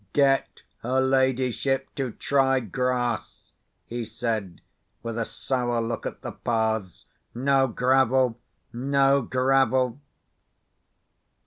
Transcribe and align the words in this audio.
"Get 0.13 0.63
her 0.79 0.99
ladyship 0.99 1.93
to 1.93 2.11
try 2.13 2.59
grass," 2.59 3.51
he 3.85 4.03
said, 4.03 4.59
with 5.03 5.15
a 5.15 5.25
sour 5.25 5.79
look 5.79 6.07
at 6.07 6.21
the 6.23 6.31
paths. 6.31 7.05
"No 7.35 7.67
gravel! 7.67 8.39
no 8.73 9.21
gravel!" 9.21 10.01